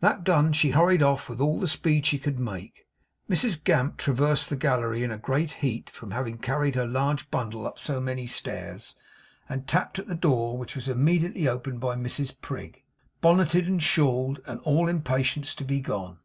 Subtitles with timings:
[0.00, 2.86] That done, she hurried off with all the speed she could make.
[3.26, 7.66] Mrs Gamp traversed the gallery in a great heat from having carried her large bundle
[7.66, 8.94] up so many stairs,
[9.48, 12.82] and tapped at the door which was immediately opened by Mrs Prig,
[13.22, 16.18] bonneted and shawled and all impatience to be gone.